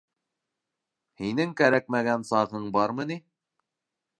[1.21, 3.19] -Һинең кәрәкмәгән сағың бармы ни?